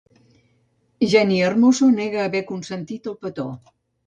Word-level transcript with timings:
Jenni 1.11 1.37
Hermoso 1.49 1.91
nega 1.99 2.25
haver 2.31 2.43
consentit 2.49 3.13
el 3.13 3.21
petó 3.27 3.49